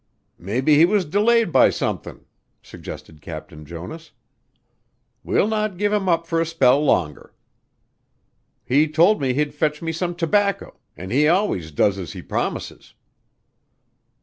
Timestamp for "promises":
12.23-12.95